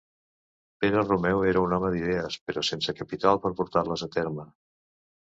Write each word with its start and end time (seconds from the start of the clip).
Pere 0.85 1.03
Romeu 1.07 1.43
era 1.51 1.61
un 1.67 1.77
home 1.77 1.93
d'idees 1.97 2.39
però 2.49 2.65
sense 2.73 2.99
capital 3.05 3.45
per 3.47 3.55
portar-les 3.63 4.09
a 4.11 4.15
terme. 4.21 4.53